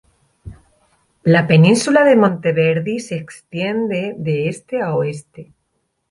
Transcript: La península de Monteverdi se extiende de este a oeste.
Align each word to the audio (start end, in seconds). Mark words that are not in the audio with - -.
La 1.33 1.41
península 1.51 2.03
de 2.07 2.15
Monteverdi 2.23 2.97
se 2.99 3.17
extiende 3.17 4.15
de 4.17 4.49
este 4.49 4.81
a 4.81 4.95
oeste. 4.95 5.51